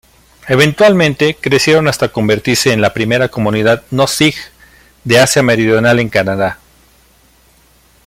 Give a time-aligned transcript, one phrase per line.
[0.47, 4.33] Eventualmente crecieron hasta convertirse en la primera comunidad no-sij
[5.03, 6.57] de Asia meridional en Canadá.